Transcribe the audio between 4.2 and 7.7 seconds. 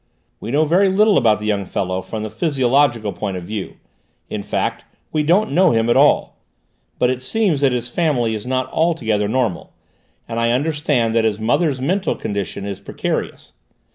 in fact we don't know him at all; but it seems